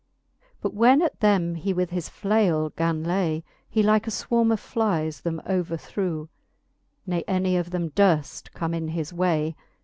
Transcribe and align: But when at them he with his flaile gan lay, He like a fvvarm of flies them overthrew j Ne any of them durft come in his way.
But 0.61 0.73
when 0.73 1.03
at 1.03 1.19
them 1.19 1.53
he 1.53 1.73
with 1.73 1.91
his 1.91 2.09
flaile 2.09 2.75
gan 2.75 3.03
lay, 3.03 3.43
He 3.69 3.83
like 3.83 4.07
a 4.07 4.09
fvvarm 4.09 4.51
of 4.51 4.59
flies 4.59 5.21
them 5.21 5.39
overthrew 5.47 6.27
j 6.27 6.29
Ne 7.17 7.23
any 7.27 7.55
of 7.55 7.69
them 7.69 7.91
durft 7.91 8.51
come 8.53 8.73
in 8.73 8.87
his 8.87 9.13
way. 9.13 9.55